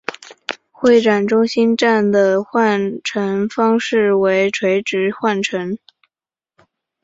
[0.71, 5.77] 会展中心站的换乘方式为垂直换乘。